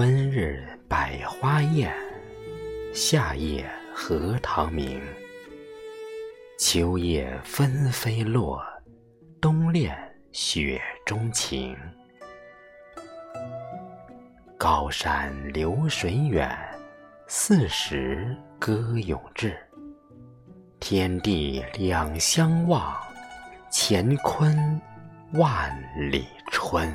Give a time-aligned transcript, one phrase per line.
[0.00, 1.92] 春日百花艳，
[2.94, 5.02] 夏夜荷塘明。
[6.56, 8.62] 秋叶纷飞落，
[9.40, 9.92] 冬恋
[10.30, 11.76] 雪中情。
[14.56, 16.48] 高山流水远，
[17.26, 19.58] 四时歌永志。
[20.78, 22.96] 天地两相望，
[23.72, 24.80] 乾坤
[25.32, 25.76] 万
[26.08, 26.88] 里春。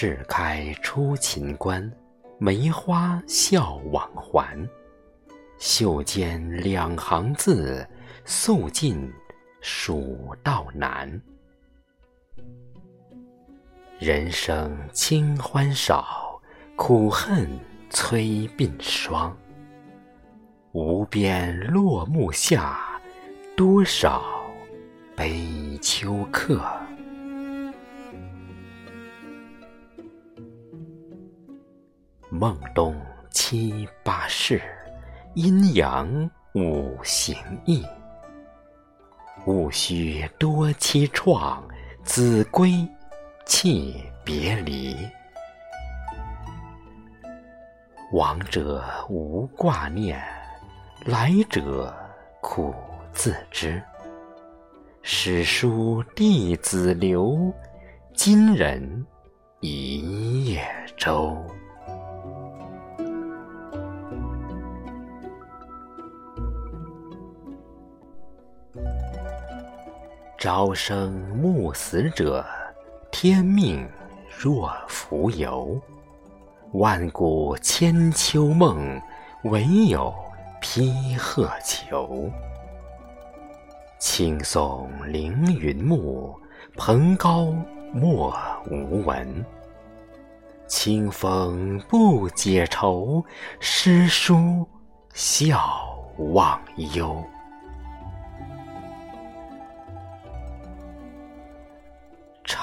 [0.00, 1.92] 试开出秦关，
[2.38, 4.56] 梅花笑往还。
[5.58, 7.84] 袖间两行字，
[8.24, 9.12] 诉尽
[9.60, 11.20] 蜀道难。
[13.98, 16.40] 人生清欢少，
[16.76, 17.50] 苦恨
[17.90, 19.36] 催鬓霜。
[20.70, 23.00] 无边落木下，
[23.56, 24.22] 多少
[25.16, 26.64] 悲秋客。
[32.40, 32.94] 孟冬
[33.32, 34.62] 七八事，
[35.34, 37.84] 阴阳五行易。
[39.44, 41.60] 戊戌多凄怆，
[42.04, 42.86] 子规。
[43.44, 44.94] 弃别离，
[48.12, 50.22] 往者无挂念，
[51.06, 51.92] 来者
[52.40, 52.72] 苦
[53.10, 53.82] 自知。
[55.02, 57.52] 史书弟子留，
[58.14, 59.04] 今人
[59.60, 60.62] 一叶
[60.96, 61.44] 舟。
[70.38, 72.46] 朝生暮死者。
[73.10, 73.84] 天命
[74.38, 75.80] 若浮游，
[76.74, 79.02] 万古千秋梦，
[79.42, 80.14] 唯有
[80.60, 82.30] 披鹤裘。
[83.98, 86.38] 青松凌云木，
[86.76, 87.52] 蓬高
[87.92, 88.32] 莫
[88.70, 89.44] 无闻。
[90.68, 93.24] 清风不解愁，
[93.58, 94.64] 诗书
[95.12, 95.58] 笑
[96.32, 96.60] 忘
[96.94, 97.20] 忧。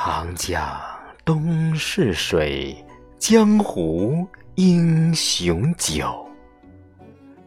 [0.07, 0.63] 长江
[1.25, 2.77] 东逝水，
[3.17, 4.23] 江湖
[4.53, 6.29] 英雄久。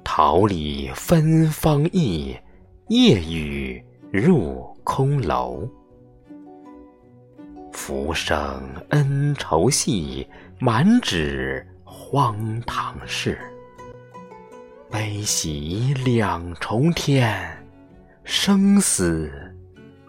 [0.02, 2.36] 桃李芬芳意，
[2.88, 3.80] 夜雨
[4.10, 5.68] 入空楼。
[7.70, 13.38] 浮生恩仇戏，满纸荒唐事。
[14.90, 17.56] 悲喜两重天，
[18.24, 19.30] 生死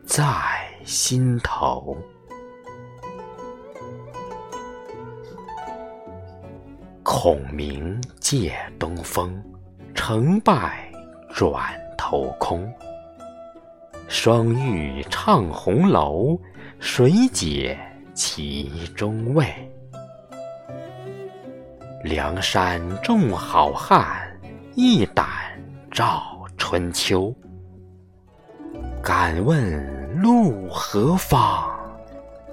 [0.04, 0.26] 在
[0.84, 1.96] 心头。
[7.12, 9.44] 孔明借东风，
[9.96, 10.92] 成败
[11.34, 11.59] 转
[11.97, 12.72] 头空。
[14.08, 16.40] 双玉唱红楼，
[16.80, 17.75] 谁解
[18.14, 19.52] 其中味？
[22.03, 24.31] 梁山众好汉，
[24.75, 25.25] 一胆
[25.90, 27.34] 照春秋。
[29.02, 31.68] 敢问路何方？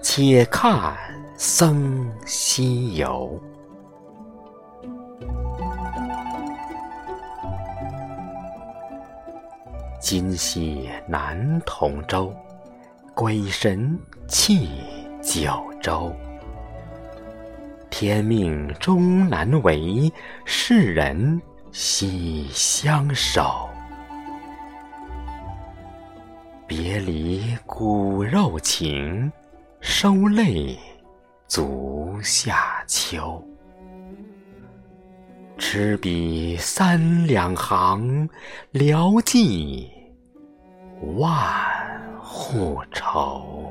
[0.01, 0.97] 且看
[1.37, 3.39] 僧西游。
[10.09, 12.33] 今夕难同舟，
[13.13, 14.69] 鬼神泣
[15.21, 16.15] 九州。
[17.91, 20.09] 天命终难违，
[20.45, 23.69] 世人惜相守。
[26.69, 29.33] 别离骨肉情，
[29.81, 30.79] 收泪
[31.49, 33.45] 足下秋。
[35.59, 38.29] 持笔三两行，
[38.73, 39.91] 聊寄
[41.17, 41.33] 万
[42.21, 43.66] 户愁。